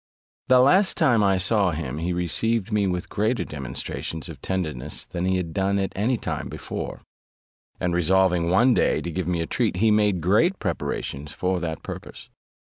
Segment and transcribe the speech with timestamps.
[0.47, 5.25] The last time I saw him, he received me with greater demonstrations of tenderness than
[5.25, 7.03] he had done at any time before;
[7.79, 11.83] and resolving one day to give me a treat, he made great preparations for that
[11.83, 12.31] purpose.